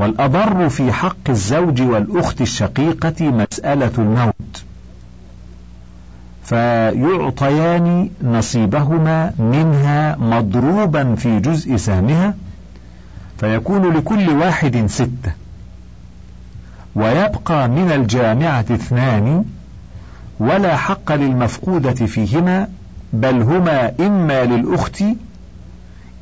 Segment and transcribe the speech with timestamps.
[0.00, 4.62] والأضر في حق الزوج والأخت الشقيقة مسألة الموت.
[6.44, 12.34] فيعطيان نصيبهما منها مضروبا في جزء سهمها
[13.40, 15.32] فيكون لكل واحد ستة.
[16.94, 19.44] ويبقى من الجامعة اثنان
[20.40, 22.68] ولا حق للمفقودة فيهما
[23.12, 25.04] بل هما إما للأخت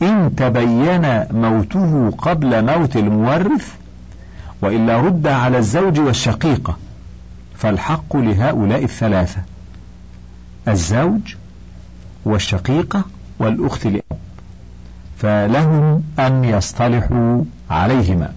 [0.03, 3.75] إن تبين موته قبل موت المورث
[4.63, 6.77] وإلا رد على الزوج والشقيقة
[7.57, 9.43] فالحق لهؤلاء الثلاثة
[10.69, 11.35] الزوج
[12.25, 13.05] والشقيقة
[13.39, 14.19] والأخت لأب
[15.19, 18.33] فلهم أن يصطلحوا عليهما.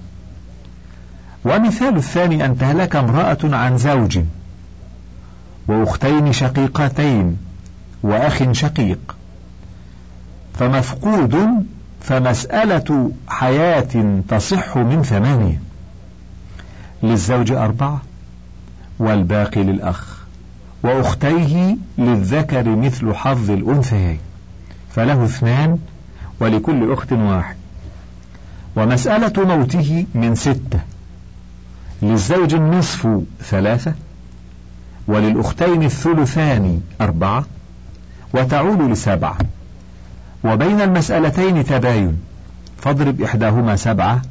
[1.46, 4.20] ومثال الثاني أن تهلك امرأة عن زوج
[5.68, 7.38] وأختين شقيقتين
[8.04, 9.16] وأخ شقيق.
[10.54, 11.66] فمفقود
[12.02, 15.62] فمسألة حياة تصح من ثمانية.
[17.04, 18.02] للزوج أربعة
[19.00, 20.18] والباقي للأخ
[20.84, 24.20] وأختيه للذكر مثل حظ الأنثيين.
[24.96, 25.78] فله اثنان
[26.40, 27.56] ولكل أخت واحد.
[28.76, 30.80] ومسألة موته من ستة.
[32.02, 33.94] للزوج النصف ثلاثة
[35.08, 37.46] وللأختين الثلثان أربعة
[38.34, 39.38] وتعود لسبعة.
[40.44, 42.18] وبين المسألتين تباين.
[42.78, 44.22] فاضرب إحداهما سبعة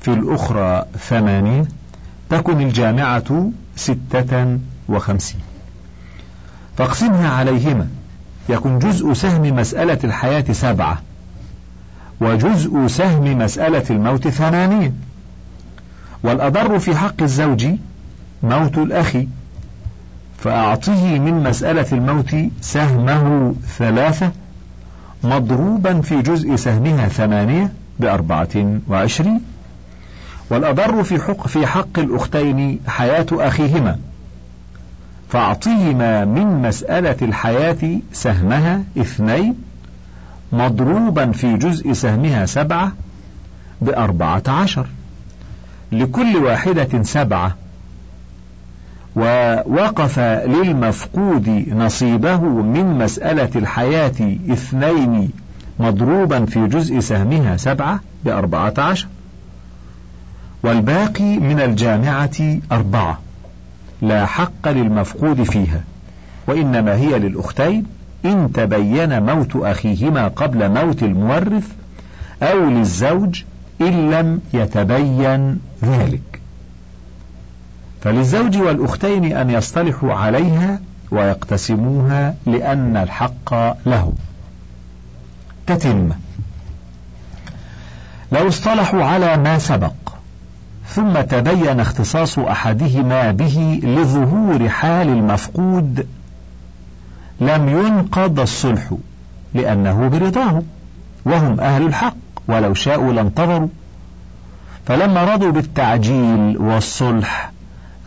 [0.00, 1.68] في الأخرى ثمانين
[2.30, 5.40] تكن الجامعة ستة وخمسين.
[6.78, 7.88] فاقسمها عليهما.
[8.48, 11.02] يكون جزء سهم مسألة الحياة سبعة
[12.20, 14.94] وجزء سهم مسألة الموت ثمانين
[16.22, 17.66] والأضر في حق الزوج
[18.42, 19.16] موت الأخ
[20.38, 24.32] فأعطه من مسألة الموت سهمه ثلاثة
[25.24, 29.40] مضروبا في جزء سهمها ثمانية بأربعة وعشرين.
[30.50, 33.98] والأضر في حق, في حق الأختين حياة أخيهما.
[35.28, 39.54] فأعطيهما من مسألة الحياة سهمها اثنين
[40.52, 42.92] مضروبا في جزء سهمها سبعة
[43.82, 44.86] بأربعة عشر.
[45.92, 47.56] لكل واحدة سبعة
[49.16, 55.30] ووقف للمفقود نصيبه من مسألة الحياة اثنين
[55.78, 59.06] مضروبا في جزء سهمها سبعة بأربعة عشر
[60.62, 63.18] والباقي من الجامعة أربعة.
[64.02, 65.80] لا حق للمفقود فيها
[66.46, 67.86] وإنما هي للأختين.
[68.24, 71.68] إن تبين موت أخيهما قبل موت المورث
[72.42, 73.42] أو للزوج
[73.80, 76.31] إن لم يتبين ذلك.
[78.02, 80.80] فللزوج والأختين أن يصطلحوا عليها
[81.10, 83.54] ويقتسموها لأن الحق
[83.86, 84.12] له.
[85.66, 86.10] تتم.
[88.32, 89.92] لو اصطلحوا على ما سبق
[90.88, 96.06] ثم تبين اختصاص أحدهما به لظهور حال المفقود
[97.40, 98.94] لم ينقض الصلح
[99.54, 100.62] لأنه برضاه
[101.24, 102.14] وهم أهل الحق
[102.48, 103.68] ولو شاءوا لانتظروا.
[104.86, 107.51] فلما رضوا بالتعجيل والصلح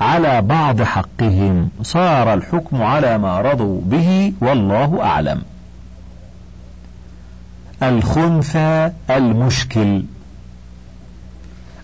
[0.02, 1.70] على بعض حقهم.
[1.84, 5.42] صار الحكم على ما رضوا به والله أعلم.
[7.84, 10.04] الخنثى المشكل.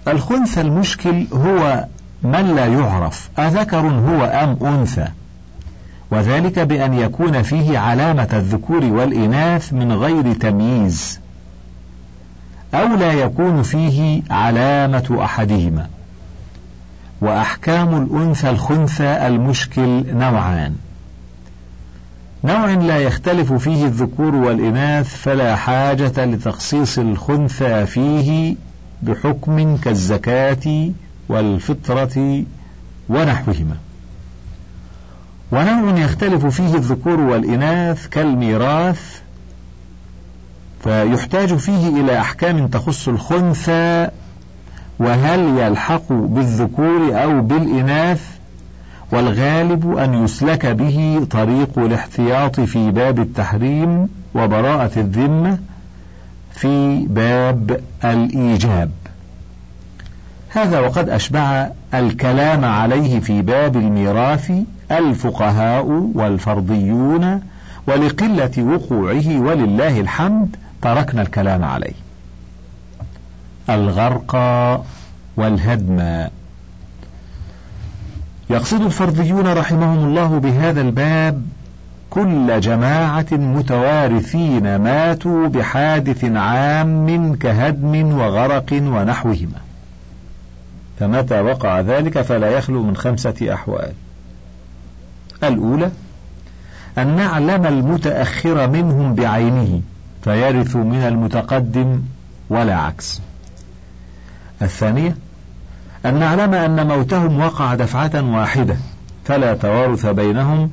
[0.08, 1.86] الخنثى المشكل هو
[2.24, 5.08] من لا يعرف أذكر هو أم أنثى؟
[6.12, 11.20] وذلك بأن يكون فيه علامة الذكور والإناث من غير تمييز
[12.74, 15.88] أو لا يكون فيه علامة أحدهما.
[17.22, 20.76] وأحكام الأنثى الخنثى المشكل نوعان.
[22.44, 28.56] نوع لا يختلف فيه الذكور والإناث فلا حاجة لتخصيص الخنثى فيه
[29.02, 30.92] بحكم كالزكاة
[31.30, 32.44] والفطرة
[33.10, 33.76] ونحوهما.
[35.52, 39.22] ونوع يختلف فيه الذكور والإناث كالميراث
[40.84, 44.10] فيحتاج فيه إلى أحكام تخص الخنثى
[45.02, 48.22] وهل يلحق بالذكور أو بالإناث؟
[49.12, 55.58] والغالب أن يسلك به طريق الاحتياط في باب التحريم وبراءة الذمة
[56.54, 58.92] في باب الإيجاب.
[60.50, 64.52] هذا وقد أشبع الكلام عليه في باب الميراث
[64.92, 67.42] الفقهاء والفرضيون
[67.88, 72.11] ولقلة وقوعه ولله الحمد تركنا الكلام عليه.
[73.76, 74.36] الغرق
[75.38, 76.28] والهدم.
[78.50, 81.46] يقصد الفرضيون رحمهم الله بهذا الباب
[82.10, 89.62] كل جماعة متوارثين ماتوا بحادث عام كهدم وغرق ونحوهما.
[91.00, 93.92] فمتى وقع ذلك فلا يخلو من خمسة أحوال.
[95.44, 95.92] الأولى
[96.98, 99.82] أن نعلم المتأخر منهم بعينه
[100.24, 102.02] فيرث من المتقدم
[102.50, 103.22] ولا عكس.
[104.62, 105.16] الثانية
[106.06, 108.76] أن نعلم أن موتهم وقع دفعة واحدة
[109.26, 110.70] فلا توارث بينهم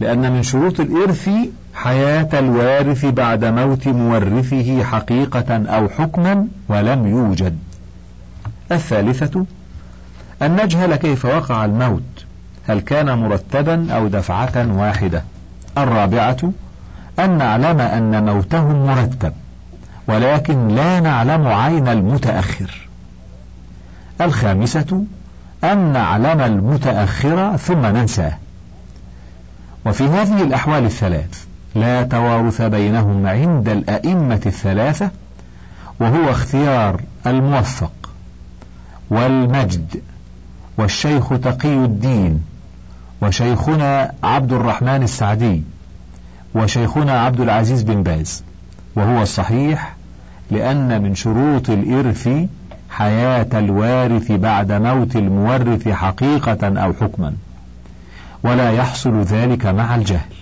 [0.00, 1.30] لأن من شروط الإرث
[1.74, 7.58] حياة الوارث بعد موت مورثه حقيقة أو حكما ولم يوجد.
[8.72, 9.44] الثالثة
[10.42, 12.26] أن نجهل كيف وقع الموت
[12.68, 15.22] هل كان مرتبا أو دفعة واحدة.
[15.78, 16.52] الرابعة
[17.18, 19.32] أن نعلم أن موتهم مرتب
[20.08, 22.88] ولكن لا نعلم عين المتأخر.
[24.24, 25.04] الخامسة
[25.64, 28.32] أن نعلم المتأخر ثم ننساه.
[29.86, 35.10] وفي هذه الأحوال الثلاث لا توارث بينهم عند الأئمة الثلاثة
[36.00, 37.92] وهو اختيار الموفق
[39.10, 40.02] والمجد
[40.78, 42.42] والشيخ تقي الدين
[43.22, 45.62] وشيخنا عبد الرحمن السعدي
[46.54, 48.42] وشيخنا عبد العزيز بن باز
[48.96, 49.96] وهو الصحيح
[50.50, 52.28] لأن من شروط الإرث
[52.92, 57.32] حياة الوارث بعد موت المورث حقيقة أو حكما.
[58.44, 60.32] ولا يحصل ذلك مع الجهل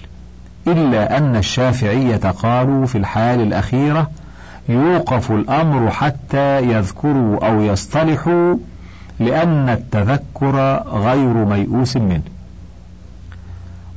[0.67, 4.11] إلا أن الشافعية قالوا في الحال الأخيرة
[4.69, 8.56] يوقف الأمر حتى يذكروا أو يصطلحوا
[9.20, 12.23] لأن التذكر غير ميؤوس منه.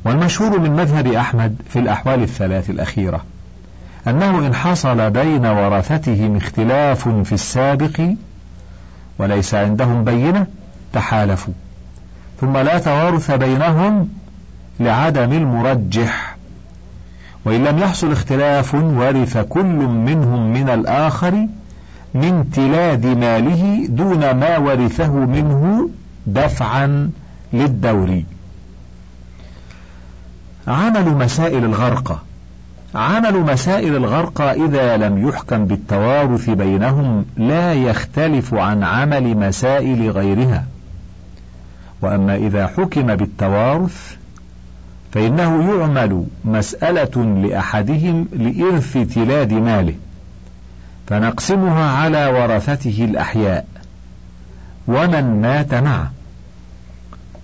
[0.05, 3.21] والمشهور من مذهب أحمد في الأحوال الثلاث الأخيرة
[4.07, 8.01] أنه إن حصل بين ورثتهم اختلاف في السابق
[9.19, 10.47] وليس عندهم بينة
[10.93, 11.53] تحالفوا.
[12.41, 14.09] ثم لا توارث بينهم
[14.79, 16.37] لعدم المرجح.
[17.45, 21.47] وإن لم يحصل اختلاف ورث كل منهم من الآخر
[22.13, 25.89] من تلاد ماله دون ما ورثه منه
[26.27, 27.11] دفعا
[27.53, 28.23] للدور.
[30.67, 32.17] عمل مسائل الغرقى.
[32.95, 40.65] عمل مسائل الغرقى إذا لم يحكم بالتوارث بينهم لا يختلف عن عمل مسائل غيرها.
[42.01, 44.15] وأما إذا حكم بالتوارث
[45.11, 49.95] فإنه يعمل مسألة لأحدهم لإرث تلاد ماله
[51.07, 53.65] فنقسمها على ورثته الأحياء
[54.87, 56.11] ومن مات معه.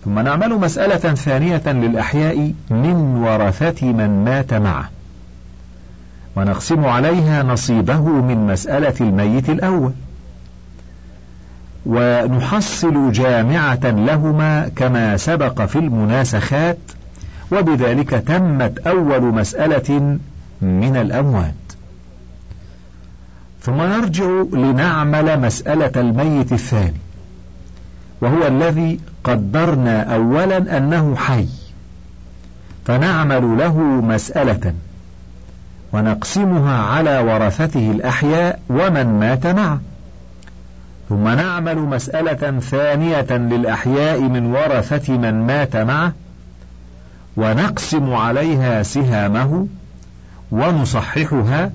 [0.06, 4.90] ثم نعمل مسألة ثانية للأحياء من ورثة من مات معه.
[6.40, 9.92] ونقسم عليها نصيبه من مسألة الميت الأول.
[11.86, 16.78] ونحصل جامعة لهما كما سبق في المناسخات
[17.52, 20.18] وبذلك تمت أول مسألة
[20.62, 21.54] من الأموات.
[23.62, 27.00] ثم نرجع لنعمل مسألة الميت الثاني
[28.22, 31.48] وهو الذي قدرنا أولا أنه حي
[32.86, 34.74] فنعمل له مسألة.
[35.94, 39.80] ونقسمها على ورثته الأحياء ومن مات معه.
[41.10, 46.14] ثم نعمل مسألة ثانية للأحياء من ورثة من مات معه
[47.38, 49.68] ونقسم عليها سهامه
[50.52, 51.72] ونصححها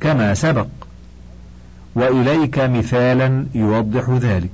[0.00, 0.66] كما سبق.
[1.94, 4.50] وإليك مثالا يوضح ذلك.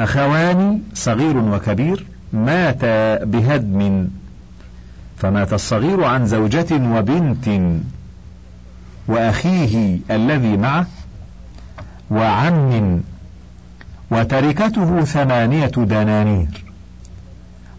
[0.00, 4.08] أخوان صغير وكبير ماتا بهدم
[5.18, 7.50] فمات الصغير عن زوجة وبنت
[9.08, 10.86] وأخيه الذي معه
[12.10, 13.00] وعم
[14.10, 16.64] وتركته ثمانية دنانير.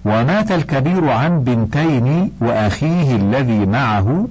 [0.06, 4.28] ومات الكبير عن بنتين وأخيه الذي معه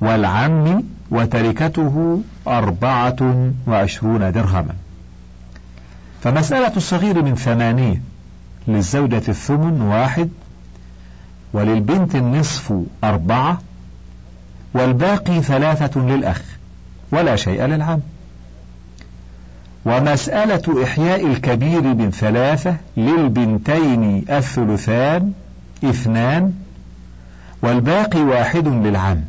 [0.00, 4.74] والعم وتركته أربعة وعشرون درهما.
[6.22, 8.02] فمسألة الصغير من ثمانية
[8.68, 10.28] للزوجة الثمن واحد
[11.52, 12.74] وللبنت النصف
[13.04, 13.58] أربعة
[14.74, 16.42] والباقي ثلاثة للأخ
[17.12, 18.00] ولا شيء للعم.
[19.84, 25.32] ومسألة إحياء الكبير من ثلاثة للبنتين الثلثان
[25.84, 26.52] اثنان
[27.62, 29.20] والباقي واحد للعم.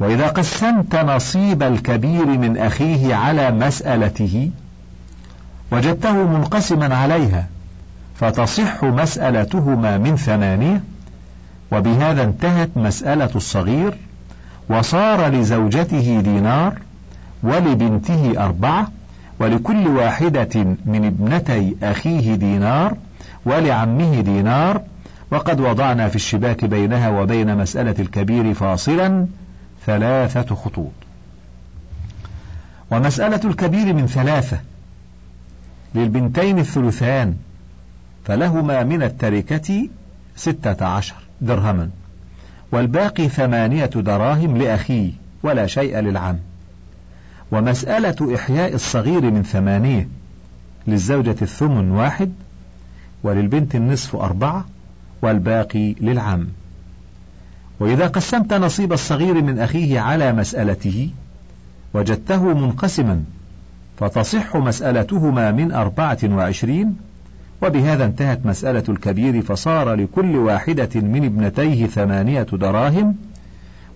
[0.00, 4.50] وإذا قسمت نصيب الكبير من أخيه على مسألته
[5.72, 7.46] وجدته منقسما عليها
[8.20, 10.82] فتصح مسألتهما من ثمانية
[11.72, 13.94] وبهذا انتهت مسألة الصغير
[14.68, 16.78] وصار لزوجته دينار
[17.42, 18.88] ولبنته أربعة
[19.38, 22.96] ولكل واحدة من ابنتي أخيه دينار
[23.44, 24.82] ولعمه دينار
[25.30, 29.26] وقد وضعنا في الشباك بينها وبين مسألة الكبير فاصلا
[29.86, 30.92] ثلاثة خطوط.
[32.90, 34.58] ومسألة الكبير من ثلاثة
[35.94, 37.34] للبنتين الثلثان
[38.30, 39.88] فلهما من التركة
[40.36, 41.90] ستة عشر درهما
[42.72, 46.36] والباقي ثمانية دراهم لأخيه ولا شيء للعم.
[47.52, 50.08] ومسألة إحياء الصغير من ثمانية
[50.86, 52.32] للزوجة الثمن واحد
[53.22, 54.64] وللبنت النصف أربعة
[55.22, 56.48] والباقي للعم.
[57.80, 61.10] وإذا قسمت نصيب الصغير من أخيه على مسألته
[61.94, 63.24] وجدته منقسما
[63.98, 67.09] فتصح مسألتهما من أربعة وعشرين
[67.62, 73.16] وبهذا انتهت مسألة الكبير فصار لكل واحدة من ابنتيه ثمانية دراهم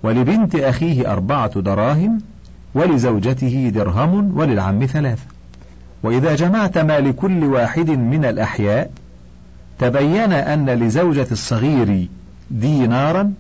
[0.03, 2.19] ولبنت أخيه أربعة دراهم
[2.75, 5.23] ولزوجته درهم وللعم ثلاثة
[6.03, 8.91] وإذا جمعت ما لكل واحد من الأحياء
[9.79, 12.09] تبين أن لزوجة الصغير
[12.51, 13.33] دينارا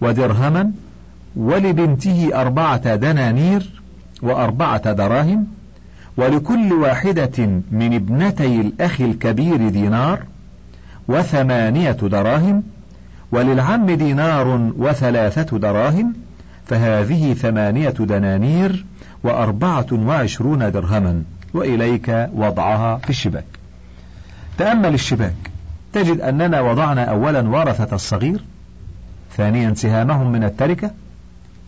[0.00, 0.72] ودرهما
[1.36, 3.82] ولبنته أربعة دنانير
[4.22, 5.46] وأربعة دراهم
[6.18, 10.22] ولكل واحدة من ابنتي الأخ الكبير دينار
[11.08, 12.62] وثمانية دراهم
[13.32, 16.14] وللعم دينار وثلاثة دراهم
[16.66, 18.84] فهذه ثمانية دنانير
[19.24, 21.22] وأربعة وعشرون درهما.
[21.54, 23.44] وإليك وضعها في الشباك.
[24.58, 25.34] تأمل الشباك.
[25.92, 28.44] تجد أننا وضعنا أولا ورثة الصغير
[29.36, 30.90] ثانيا سهامهم من التركة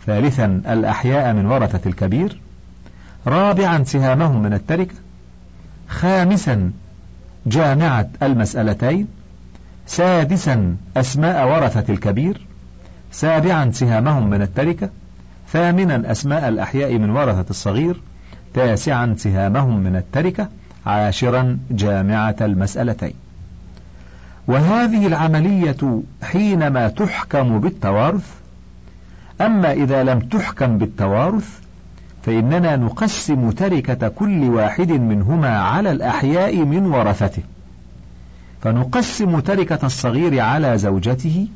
[0.05, 2.39] ثالثا الأحياء من ورثة الكبير
[3.27, 4.95] رابعا سهامهم من التركة
[5.89, 6.71] خامسا
[7.45, 9.07] جامعة المسألتين
[9.87, 12.41] سادسا أسماء ورثة الكبير
[13.11, 14.89] سابعا سهامهم من التركة
[15.49, 18.01] ثامنا أسماء الأحياء من ورثة الصغير
[18.53, 20.47] تاسعا سهامهم من التركة
[20.85, 23.13] عاشرا جامعة المسألتين.
[24.47, 28.29] وهذه العملية حينما تحكم بالتوارث
[29.41, 31.59] أما إذا لم تحكم بالتوارث
[32.23, 37.43] فإننا نقسم تركة كل واحد منهما على الأحياء من ورثته.
[38.61, 41.47] فنقسم تركة الصغير على زوجته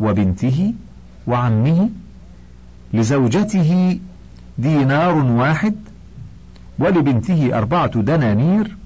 [0.00, 0.74] وبنته
[1.26, 1.90] وعمه
[2.94, 3.98] لزوجته
[4.58, 5.74] دينار واحد
[6.78, 8.76] ولبنته أربعة دنانير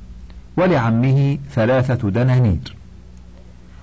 [0.56, 2.76] ولعمه ثلاثة دنانير.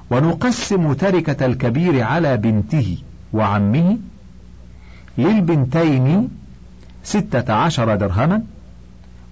[0.09, 2.97] ونقسم تركة الكبير على بنته
[3.33, 3.97] وعمه
[5.17, 6.29] للبنتين
[7.05, 8.41] ستة عشر درهما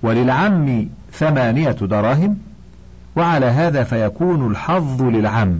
[0.04, 2.38] وللعم ثمانية دراهم
[3.16, 5.60] وعلى هذا فيكون الحظ للعم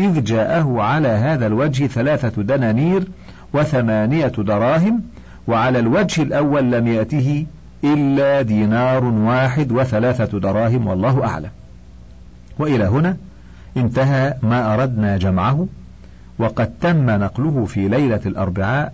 [0.00, 3.08] إذ جاءه على هذا الوجه ثلاثة دنانير
[3.54, 5.02] وثمانية دراهم
[5.46, 7.46] وعلى الوجه الأول لم يأته
[7.84, 11.50] إلا دينار واحد وثلاثة دراهم والله أعلم.
[12.58, 13.16] وإلى هنا
[13.76, 15.66] انتهى ما أردنا جمعه
[16.38, 18.92] وقد تم نقله في ليلة الأربعاء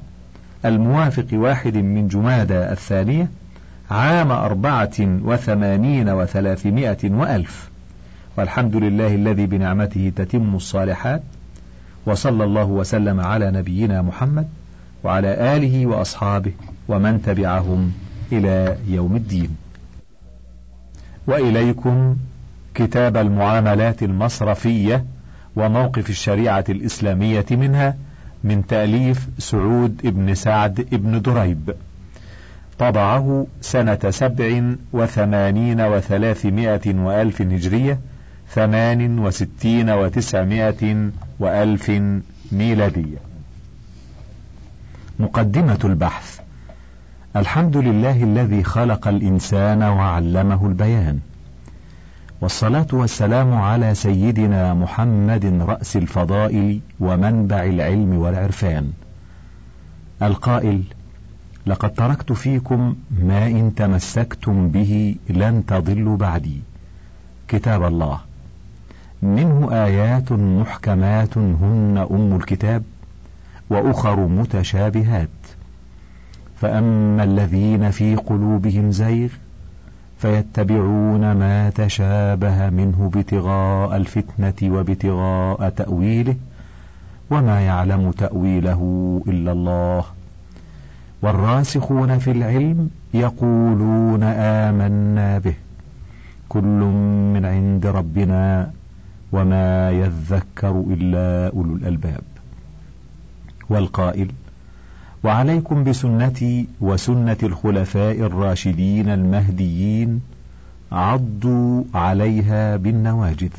[0.65, 3.29] الموافق واحد من جمادى الثانية
[3.91, 7.71] عام أربعة وثمانين وثلاثمائة وألف.
[8.37, 11.23] والحمد لله الذي بنعمته تتم الصالحات
[12.07, 14.49] وصلى الله وسلم على نبينا محمد
[15.05, 16.53] وعلى آله وأصحابه
[16.89, 17.93] ومن تبعهم
[18.33, 19.57] إلى يوم الدين.
[21.27, 22.17] وإليكم
[22.75, 25.05] كتاب المعاملات المصرفية
[25.57, 27.97] وموقف الشريعة الإسلامية منها
[28.45, 31.75] من تأليف سعود ابن سعد ابن دريب.
[32.79, 37.99] طبعه سنة سبع وثمانين وثلاثمائة وألف هجرية
[38.51, 41.91] ثمان وستين وتسعمائة وألف
[42.53, 43.19] ميلادية.
[45.19, 46.41] مقدمة البحث.
[47.37, 51.19] الحمد لله الذي خلق الإنسان وعلمه البيان.
[52.41, 58.91] والصلاة والسلام على سيدنا محمد رأس الفضائل ومنبع العلم والعرفان.
[60.23, 60.83] القائل
[61.67, 66.61] لقد تركت فيكم ما إن تمسكتم به لن تضلوا بعدي.
[67.49, 68.21] كتاب الله.
[69.23, 72.83] منه آيات محكمات هن أم الكتاب
[73.71, 75.29] وأخر متشابهات.
[76.61, 79.29] فأما الذين في قلوبهم زيغ
[80.19, 86.37] فيتبعون ما تشابه منه ابتغاء الفتنة وابتغاء تأويله
[87.31, 88.81] وما يعلم تأويله
[89.29, 90.05] إلا الله.
[91.23, 95.55] والراسخون في العلم يقولون آمنا به
[96.49, 96.81] كل
[97.35, 98.71] من عند ربنا
[99.33, 102.23] وما يذكر إلا أولو الألباب.
[103.71, 104.31] والقائل
[105.29, 110.21] وعليكم بسنتي وسنة الخلفاء الراشدين المهديين
[110.93, 113.53] عضوا عليها بالنواجذ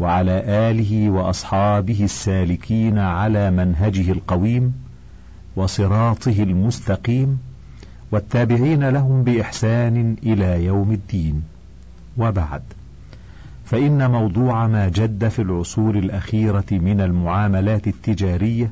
[0.00, 4.74] وعلى آله وأصحابه السالكين على منهجه القويم
[5.56, 7.38] وصراطه المستقيم
[8.12, 11.42] والتابعين لهم بإحسان إلى يوم الدين.
[12.18, 12.62] وبعد
[13.64, 18.70] فإن موضوع ما جد في العصور الأخيرة من المعاملات التجارية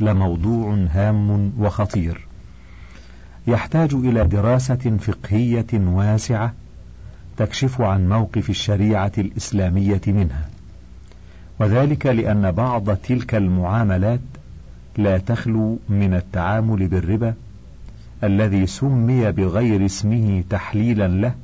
[0.00, 2.26] لموضوع هام وخطير.
[3.46, 6.54] يحتاج إلى دراسة فقهية واسعة
[7.36, 10.48] تكشف عن موقف الشريعة الإسلامية منها.
[11.58, 14.20] وذلك لأن بعض تلك المعاملات
[14.98, 17.34] لا تخلو من التعامل بالربا
[18.24, 21.34] الذي سمي بغير اسمه تحليلا له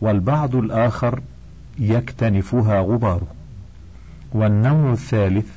[0.00, 1.20] والبعض الآخر
[1.78, 3.26] يكتنفها غباره.
[4.32, 5.48] والنوع الثالث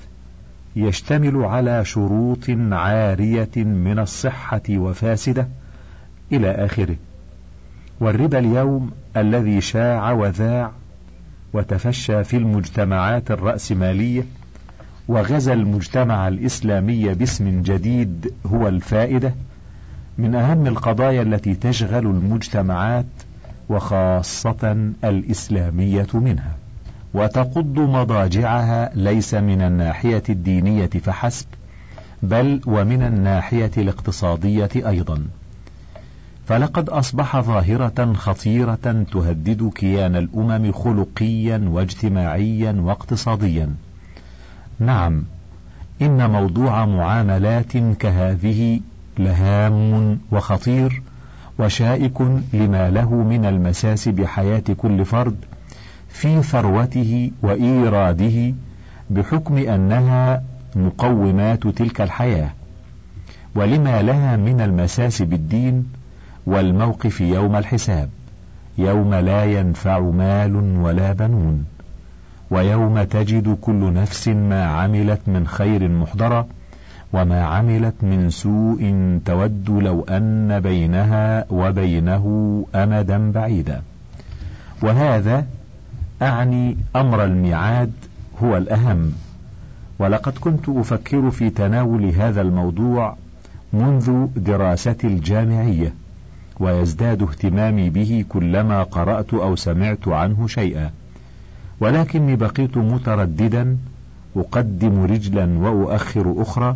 [0.75, 5.47] يشتمل على شروط عارية من الصحة وفاسدة
[6.31, 6.95] إلى آخره.
[7.99, 10.71] والربا اليوم الذي شاع وذاع
[11.53, 14.25] وتفشى في المجتمعات الرأسمالية
[15.07, 19.33] وغزا المجتمع الإسلامي باسم جديد هو الفائدة
[20.17, 23.05] من أهم القضايا التي تشغل المجتمعات
[23.69, 26.58] وخاصة الإسلامية منها.
[27.13, 31.45] وتقض مضاجعها ليس من الناحية الدينية فحسب
[32.23, 35.25] بل ومن الناحية الاقتصادية أيضا.
[36.47, 43.75] فلقد أصبح ظاهرة خطيرة تهدد كيان الأمم خلقيا واجتماعيا واقتصاديا.
[44.79, 45.23] نعم
[46.01, 48.79] إن موضوع معاملات كهذه
[49.17, 51.01] لهام وخطير
[51.59, 52.21] وشائك
[52.53, 55.35] لما له من المساس بحياة كل فرد
[56.09, 58.53] في ثروته وإيراده
[59.09, 60.43] بحكم أنها
[60.75, 62.49] مقومات تلك الحياة
[63.55, 65.87] ولما لها من المساس بالدين
[66.45, 68.09] والموقف يوم الحساب
[68.77, 71.65] يوم لا ينفع مال ولا بنون
[72.51, 76.47] ويوم تجد كل نفس ما عملت من خير محضرة
[77.13, 78.93] وما عملت من سوء
[79.25, 82.25] تود لو أن بينها وبينه
[82.75, 83.81] أمدا بعيدا.
[84.81, 85.45] وهذا
[86.21, 87.91] أعني أمر الميعاد
[88.43, 89.12] هو الأهم.
[89.99, 93.15] ولقد كنت أفكر في تناول هذا الموضوع
[93.73, 95.93] منذ دراستي الجامعية
[96.60, 100.91] ويزداد اهتمامي به كلما قرأت أو سمعت عنه شيئا.
[101.79, 103.77] ولكني بقيت مترددا
[104.36, 106.75] أقدم رجلا وأؤخر أخرى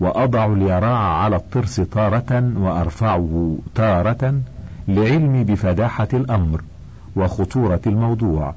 [0.00, 4.40] وأضع اليراع على الطرس تارة وأرفعه تارة
[4.88, 6.62] لعلمي بفداحة الأمر
[7.16, 8.54] وخطورة الموضوع.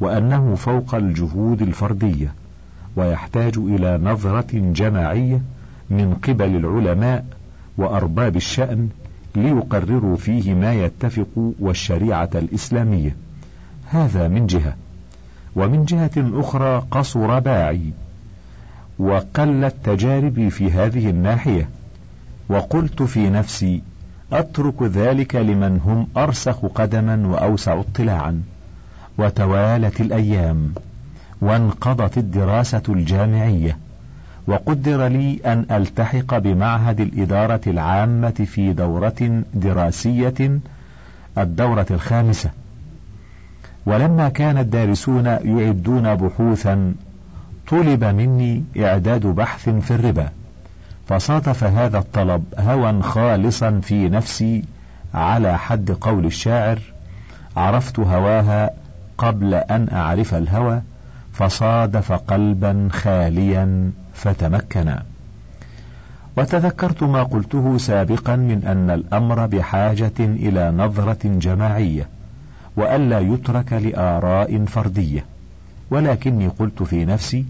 [0.00, 2.34] وأنه فوق الجهود الفردية
[2.96, 5.40] ويحتاج إلى نظرة جماعية
[5.90, 7.24] من قبل العلماء
[7.78, 8.88] وأرباب الشأن
[9.36, 13.16] ليقرروا فيه ما يتفق والشريعة الإسلامية.
[13.90, 14.74] هذا من جهة.
[15.56, 17.92] ومن جهة أخرى قصر باعي
[18.98, 21.68] وقلت تجاربي في هذه الناحية.
[22.48, 23.82] وقلت في نفسي
[24.32, 28.42] أترك ذلك لمن هم أرسخ قدما وأوسع اطلاعا.
[29.18, 30.74] وتوالت الأيام
[31.40, 33.76] وانقضت الدراسة الجامعية
[34.46, 40.60] وقدر لي أن ألتحق بمعهد الإدارة العامة في دورة دراسية
[41.38, 42.50] الدورة الخامسة.
[43.86, 46.94] ولما كان الدارسون يعدون بحوثا
[47.68, 50.28] طلب مني إعداد بحث في الربا
[51.06, 54.64] فصادف هذا الطلب هوى خالصا في نفسي
[55.14, 56.78] على حد قول الشاعر
[57.56, 58.70] عرفت هواها
[59.18, 60.82] قبل أن أعرف الهوى
[61.32, 65.02] فصادف قلبا خاليا فتمكنا.
[66.36, 72.08] وتذكرت ما قلته سابقا من أن الأمر بحاجة إلى نظرة جماعية
[72.76, 75.24] وألا يترك لآراء فردية.
[75.90, 77.44] ولكني قلت في نفسي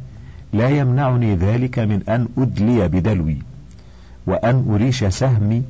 [0.53, 3.39] لا يمنعني ذلك من أن أدلي بدلوي
[4.27, 5.63] وأن أريش سهمي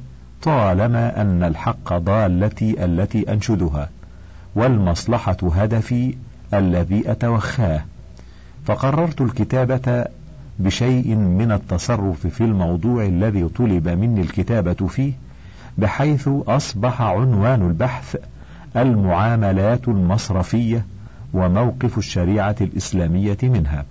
[0.43, 3.89] طالما أن الحق ضالتي التي أنشدها.
[4.55, 6.15] والمصلحة هدفي
[6.55, 7.85] الذي أتوخاه
[8.67, 10.05] فقررت الكتابة
[10.59, 15.13] بشيء من التصرف في الموضوع الذي طلب مني الكتابة فيه
[15.79, 18.17] بحيث أصبح عنوان البحث
[18.77, 20.85] المعاملات المصرفية
[21.33, 23.85] وموقف الشريعة الإسلامية منها.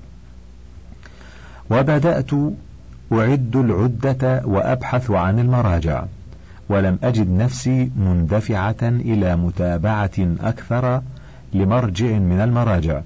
[1.70, 2.34] وبدأت
[3.12, 6.04] أعد العدة وأبحث عن المراجع،
[6.70, 11.02] ولم أجد نفسي مندفعة إلى متابعة أكثر
[11.54, 13.02] لمرجع من المراجع،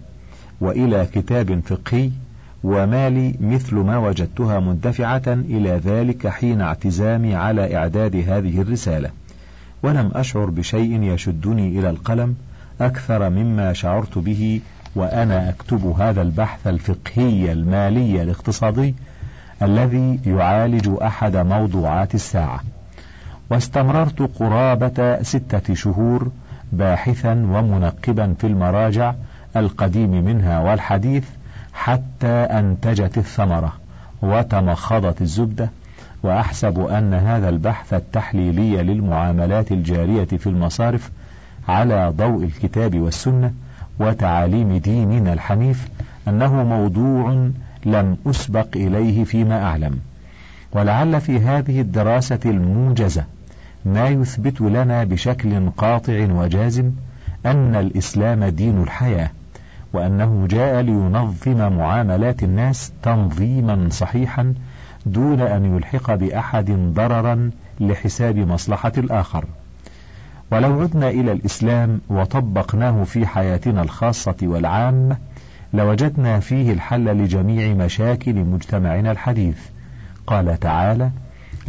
[0.61, 2.09] وإلى كتاب فقهي
[2.63, 9.09] وما لي مثل ما وجدتها مندفعة إلى ذلك حين اعتزامي على إعداد هذه الرسالة،
[9.83, 12.35] ولم أشعر بشيء يشدني إلى القلم
[12.81, 14.61] أكثر مما شعرت به
[14.95, 18.95] وأنا أكتب هذا البحث الفقهي المالي الاقتصادي
[19.61, 22.61] الذي يعالج أحد موضوعات الساعة.
[23.51, 26.31] واستمررت قرابة ستة شهور
[26.71, 29.13] باحثا ومنقبا في المراجع
[29.55, 31.23] القديم منها والحديث
[31.73, 33.73] حتى أنتجت الثمرة
[34.21, 35.69] وتمخضت الزبدة
[36.23, 41.11] وأحسب أن هذا البحث التحليلي للمعاملات الجارية في المصارف
[41.67, 43.53] على ضوء الكتاب والسنة
[43.99, 45.87] وتعاليم ديننا الحنيف
[46.27, 47.49] أنه موضوع
[47.85, 49.99] لم أسبق إليه فيما أعلم.
[50.73, 53.23] ولعل في هذه الدراسة الموجزة
[53.85, 56.91] ما يثبت لنا بشكل قاطع وجازم
[57.45, 59.29] أن الإسلام دين الحياة
[59.93, 64.53] وأنه جاء لينظم معاملات الناس تنظيما صحيحا
[65.05, 69.45] دون أن يلحق بأحد ضررا لحساب مصلحة الآخر.
[70.51, 75.17] ولو عدنا إلى الإسلام وطبقناه في حياتنا الخاصة والعامة
[75.73, 79.57] لوجدنا فيه الحل لجميع مشاكل مجتمعنا الحديث.
[80.27, 81.11] قال تعالى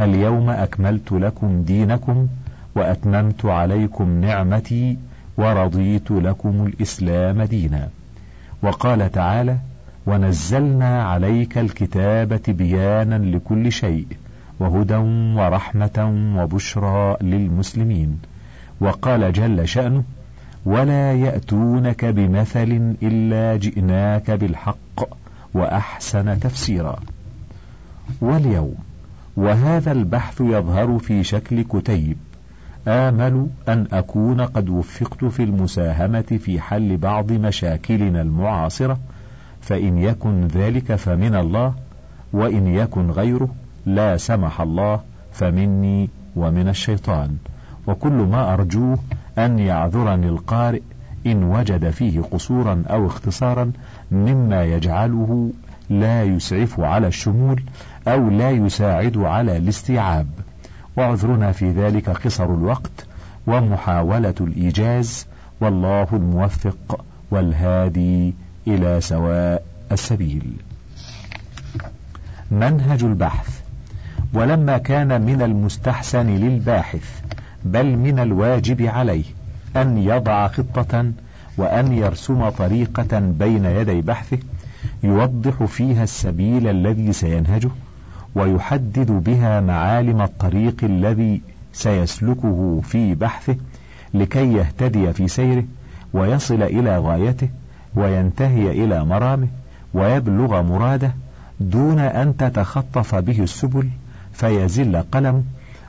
[0.03, 2.27] اليوم أكملت لكم دينكم
[2.75, 4.97] وأتممت عليكم نعمتي
[5.37, 7.89] ورضيت لكم الإسلام دينا.
[8.63, 9.57] وقال تعالى
[10.05, 14.07] ونزلنا عليك الكتاب بيانا لكل شيء
[14.59, 14.95] وهدى
[15.39, 18.19] ورحمة وبشرى للمسلمين.
[18.81, 20.03] وقال جل شأنه
[20.65, 25.09] ولا يأتونك بمثل إلا جئناك بالحق
[25.53, 26.99] وأحسن تفسيرا.
[28.21, 28.75] واليوم
[29.37, 32.17] وهذا البحث يظهر في شكل كتيب.
[32.87, 38.99] آمل أن أكون قد وفقت في المساهمة في حل بعض مشاكلنا المعاصرة
[39.61, 41.73] فإن يكن ذلك فمن الله
[42.33, 43.49] وإن يكن غيره
[43.85, 44.99] لا سمح الله
[45.31, 47.37] فمني ومن الشيطان.
[47.87, 48.97] وكل ما أرجوه
[49.37, 50.81] أن يعذرني القارئ
[51.25, 53.71] إن وجد فيه قصورا أو اختصارا
[54.11, 55.51] مما يجعله
[55.99, 57.63] لا يسعف على الشمول
[58.07, 60.27] أو لا يساعد على الاستيعاب.
[60.97, 63.05] وعذرنا في ذلك قصر الوقت
[63.47, 65.27] ومحاولة الإيجاز.
[65.61, 68.33] والله الموفق والهادي
[68.67, 70.53] إلى سواء السبيل.
[72.51, 73.63] منهج البحث.
[74.33, 77.21] ولما كان من المستحسن للباحث
[77.65, 79.23] بل من الواجب عليه
[79.75, 81.11] أن يضع خطة
[81.57, 84.37] وأن يرسم طريقة بين يدي بحثه
[85.03, 87.69] يوضح فيها السبيل الذي سينهجه
[88.35, 91.41] ويحدد بها معالم الطريق الذي
[91.73, 93.55] سيسلكه في بحثه
[94.13, 95.63] لكي يهتدي في سيره
[96.13, 97.49] ويصل إلى غايته
[97.95, 99.47] وينتهي إلى مرامه
[99.93, 101.11] ويبلغ مراده
[101.59, 103.89] دون أن تتخطف به السبل
[104.33, 105.43] فيزل قلمه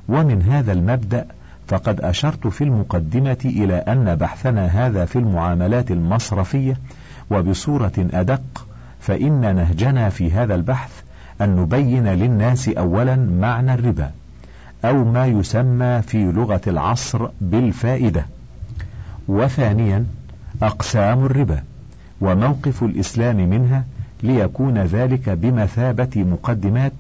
[0.09, 1.27] ومن هذا المبدأ
[1.69, 6.77] فقد أشرت في المقدمة إلى أن بحثنا هذا في المعاملات المصرفية
[7.31, 8.64] وبصورة أدق
[9.07, 10.91] فإن نهجنا في هذا البحث
[11.41, 14.11] أن نبين للناس أولا معنى الربا
[14.85, 18.27] أو ما يسمى في لغة العصر بالفائدة.
[19.29, 20.07] وثانيا
[20.63, 21.63] أقسام الربا
[22.21, 23.85] وموقف الإسلام منها
[24.23, 26.93] ليكون ذلك بمثابة مقدمات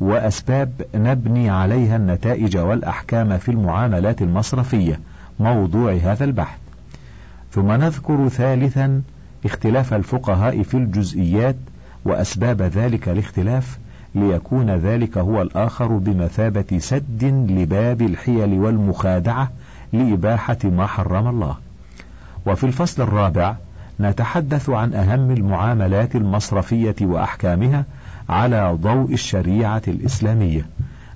[0.00, 5.00] وأسباب نبني عليها النتائج والأحكام في المعاملات المصرفية
[5.40, 6.58] موضوع هذا البحث.
[7.52, 9.02] ثم نذكر ثالثا
[9.44, 11.56] اختلاف الفقهاء في الجزئيات
[12.04, 13.78] وأسباب ذلك الاختلاف
[14.14, 19.50] ليكون ذلك هو الآخر بمثابة سد لباب الحيل والمخادعة
[19.92, 21.56] لإباحة ما حرم الله.
[22.46, 23.56] وفي الفصل الرابع
[24.00, 27.84] نتحدث عن أهم المعاملات المصرفية وأحكامها
[28.28, 30.66] على ضوء الشريعة الإسلامية.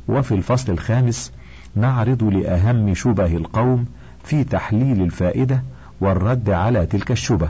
[0.09, 1.33] وفي الفصل الخامس
[1.77, 3.87] نعرض لأهم شبه القوم
[4.25, 5.63] في تحليل الفائدة
[6.01, 7.49] والرد على تلك الشبه.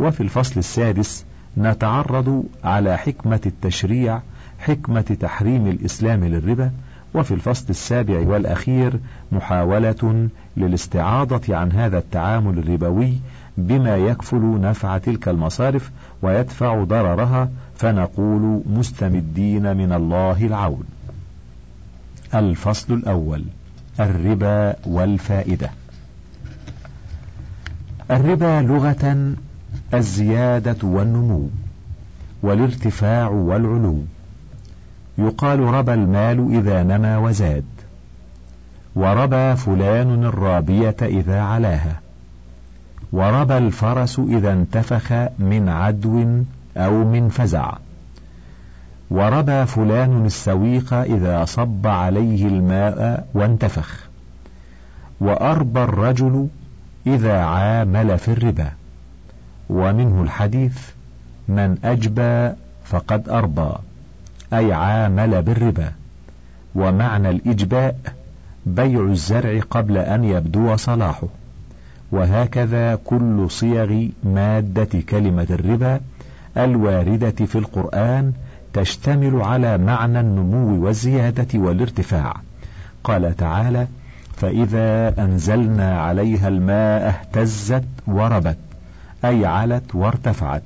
[0.00, 1.24] وفي الفصل السادس
[1.58, 4.20] نتعرض على حكمة التشريع
[4.58, 6.70] حكمة تحريم الإسلام للربا
[7.14, 9.00] وفي الفصل السابع والأخير
[9.32, 13.14] محاولة للاستعاضة عن هذا التعامل الربوي
[13.58, 15.90] بما يكفل نفع تلك المصارف
[16.22, 20.84] ويدفع ضررها فنقول مستمدين من الله العون.
[22.34, 23.44] الفصل الأول
[24.00, 25.70] الربا والفائدة.
[28.10, 29.34] الربا لغة
[29.94, 31.48] الزيادة والنمو
[32.42, 34.02] والارتفاع والعلو.
[35.18, 37.64] يقال ربى المال إذا نما وزاد
[38.96, 42.00] وربى فلان الرابية إذا علاها
[43.12, 46.42] وربى الفرس إذا انتفخ من عدو
[46.76, 47.72] أو من فزع
[49.10, 54.08] وربى فلان السويق إذا صب عليه الماء وانتفخ
[55.20, 56.48] وأربى الرجل
[57.06, 58.72] إذا عامل في الربا.
[59.70, 60.78] ومنه الحديث
[61.48, 62.52] من أجبى
[62.84, 63.70] فقد أربى
[64.52, 65.92] أي عامل بالربا.
[66.74, 67.96] ومعنى الإجباء
[68.66, 71.28] بيع الزرع قبل أن يبدو صلاحه.
[72.12, 76.00] وهكذا كل صيغ مادة كلمة الربا
[76.56, 78.32] الواردة في القرآن
[78.72, 82.36] تشتمل على معنى النمو والزيادة والارتفاع.
[83.04, 83.86] قال تعالى
[84.36, 88.69] فإذا أنزلنا عليها الماء اهتزت وربت.
[89.24, 90.62] أي علت وارتفعت.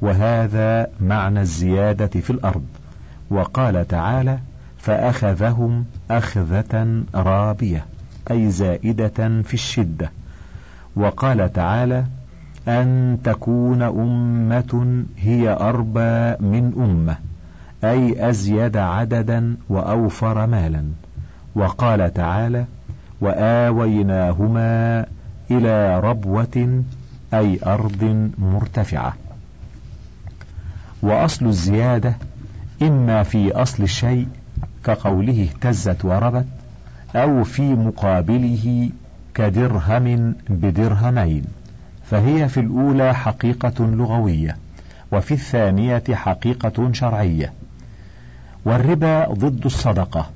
[0.00, 2.64] وهذا معنى الزيادة في الأرض.
[3.30, 4.38] وقال تعالى
[4.78, 7.84] فأخذهم أخذة رابية
[8.30, 10.10] أي زائدة في الشدة.
[10.96, 12.04] وقال تعالى
[12.68, 17.16] أن تكون أمة هي أربى من أمة
[17.84, 20.84] أي أزيد عددا وأوفر مالا.
[21.54, 22.64] وقال تعالى
[23.20, 25.06] وآويناهما
[25.50, 26.82] إلى ربوة
[27.34, 29.16] أي أرض مرتفعة.
[31.02, 32.14] وأصل الزيادة
[32.82, 34.28] إما في أصل الشيء
[34.84, 36.46] كقوله اهتزت وربت
[37.16, 38.90] أو في مقابله
[39.34, 41.44] كدرهم بدرهمين.
[42.10, 44.56] فهي في الأولى حقيقة لغوية
[45.12, 47.52] وفي الثانية حقيقة شرعية.
[48.64, 50.30] والربا ضد الصدقة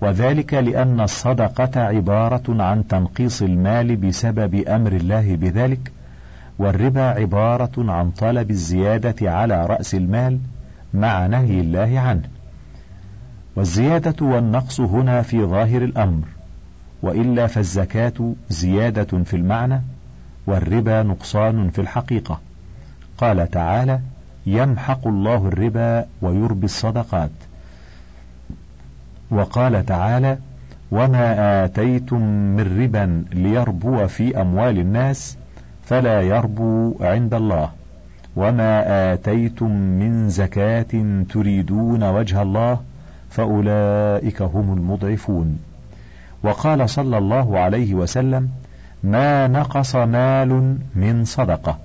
[0.00, 5.92] وذلك لأن الصدقة عبارة عن تنقيص المال بسبب أمر الله بذلك
[6.58, 10.38] والربا عبارة عن طلب الزيادة على رأس المال
[10.94, 12.28] مع نهي الله عنه.
[13.56, 16.24] والزيادة والنقص هنا في ظاهر الأمر
[17.02, 19.82] وإلا فالزكاة زيادة في المعنى
[20.46, 22.40] والربا نقصان في الحقيقة.
[23.18, 24.00] قال تعالى
[24.46, 27.30] يمحق الله الربا ويربي الصدقات.
[29.30, 30.38] وقال تعالى
[30.90, 32.22] وما آتيتم
[32.56, 35.36] من ربا ليربو في أموال الناس
[35.84, 37.70] فلا يربو عند الله.
[38.36, 42.80] وما آتيتم من زكاة تريدون وجه الله
[43.30, 45.58] فأولئك هم المضعفون.
[46.42, 48.48] وقال صلى الله عليه وسلم
[49.02, 51.78] ما نقص مال من صدقة.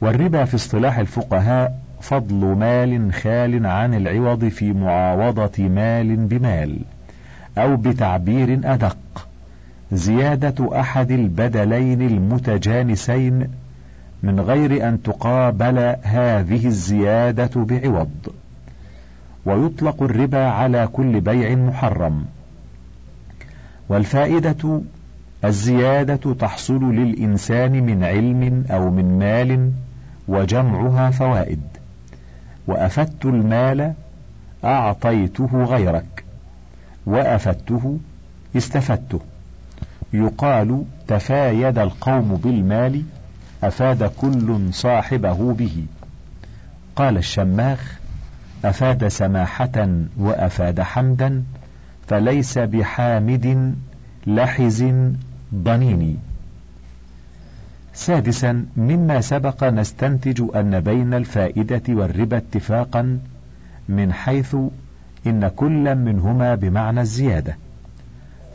[0.00, 6.78] والربا في اصطلاح الفقهاء فضل مال خال عن العوض في معاوضة مال بمال
[7.58, 8.96] أو بتعبير أدق.
[9.92, 13.48] زيادة أحد البدلين المتجانسين
[14.22, 18.34] من غير أن تقابل هذه الزيادة بعوض.
[19.46, 22.24] ويطلق الربا على كل بيع محرم.
[23.88, 24.80] والفائدة
[25.44, 29.72] الزيادة تحصل للإنسان من علم أو من مال
[30.28, 31.62] وجمعها فوائد.
[32.66, 33.92] وأفدت المال
[34.64, 36.24] أعطيته غيرك
[37.06, 37.98] وأفدته
[38.56, 39.20] استفدته.
[40.14, 43.02] يقال تفايد القوم بالمال
[43.64, 45.84] أفاد كل صاحبه به.
[46.96, 47.98] قال الشماخ
[48.64, 51.42] أفاد سماحة وأفاد حمدا
[52.08, 53.74] فليس بحامد
[54.26, 54.84] لحز
[55.54, 56.18] ضنين.
[57.94, 63.18] سادسا مما سبق نستنتج أن بين الفائدة والربا اتفاقا
[63.88, 64.56] من حيث
[65.26, 67.56] إن كل منهما بمعنى الزيادة.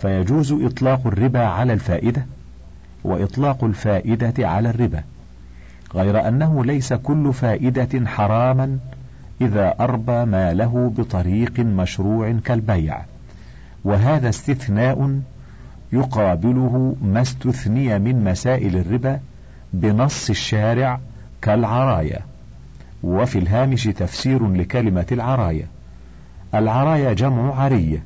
[0.02, 2.26] فيجوز إطلاق الربا على الفائدة
[3.04, 5.04] وإطلاق الفائدة على الربا
[5.96, 8.80] غير أنه ليس كل فائدة حراما
[9.42, 13.02] إذا أربى ماله بطريق مشروع كالبيع
[13.84, 15.20] وهذا استثناء
[15.94, 19.20] يقابله ما استثني من مسائل الربا
[19.74, 21.00] بنص الشارع
[21.42, 22.20] كالعرايا.
[23.04, 25.68] وفي الهامش تفسير لكلمة العرايا
[26.54, 28.04] العرايا جمع عرية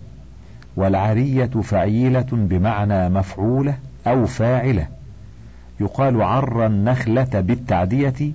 [0.75, 3.75] والعرية فعيلة بمعنى مفعولة
[4.07, 4.87] أو فاعلة.
[5.79, 8.31] يقال عر النخلة بالتعدية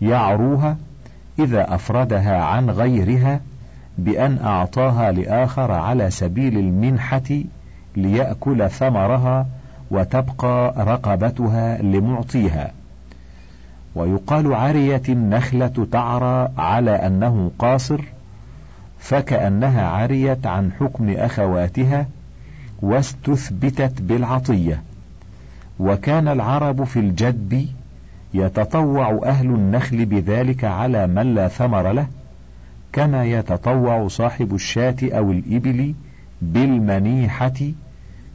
[0.00, 0.76] يعروها
[1.38, 3.40] إذا أفردها عن غيرها
[3.98, 7.42] بأن أعطاها لآخر على سبيل المنحة
[7.96, 9.46] ليأكل ثمرها
[9.90, 12.70] وتبقى رقبتها لمعطيها.
[13.94, 18.00] ويقال عريت النخلة تعرى على أنه قاصر
[19.04, 22.06] فكأنها عريت عن حكم أخواتها
[22.82, 24.82] واستثبتت بالعطية.
[25.80, 27.66] وكان العرب في الجدب
[28.34, 32.06] يتطوع أهل النخل بذلك على من لا ثمر له
[32.92, 35.94] كما يتطوع صاحب الشاة أو الإبل
[36.42, 37.60] بالمنيحة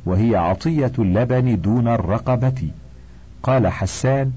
[0.06, 2.70] وهي عطية اللبن دون الرقبة.
[3.44, 4.32] قال حسان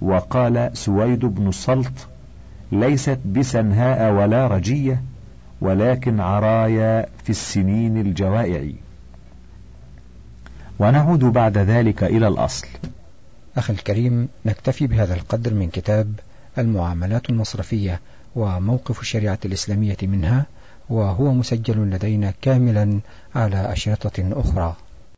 [0.00, 2.08] وقال سويد بن السلط
[2.72, 5.02] ليست بسنهاء ولا رجية
[5.60, 8.72] ولكن عرايا في السنين الجوائع.
[10.78, 12.66] ونعود بعد ذلك إلى الأصل.
[13.56, 16.14] أخي الكريم نكتفي بهذا القدر من كتاب
[16.58, 18.00] المعاملات المصرفية
[18.36, 20.46] وموقف الشريعة الإسلامية منها
[20.90, 23.00] وهو مسجل لدينا كاملا
[23.34, 24.76] على أشرطة أخرى.